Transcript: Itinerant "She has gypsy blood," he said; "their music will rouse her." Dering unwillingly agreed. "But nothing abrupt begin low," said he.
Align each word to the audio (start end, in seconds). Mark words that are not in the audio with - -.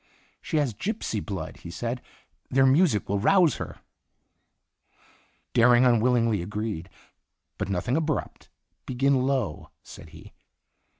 Itinerant 0.01 0.39
"She 0.47 0.57
has 0.57 0.73
gypsy 0.73 1.23
blood," 1.23 1.57
he 1.57 1.69
said; 1.69 2.01
"their 2.49 2.65
music 2.65 3.07
will 3.07 3.19
rouse 3.19 3.57
her." 3.57 3.81
Dering 5.53 5.85
unwillingly 5.85 6.41
agreed. 6.41 6.89
"But 7.59 7.69
nothing 7.69 7.95
abrupt 7.95 8.49
begin 8.87 9.27
low," 9.27 9.69
said 9.83 10.09
he. 10.09 10.33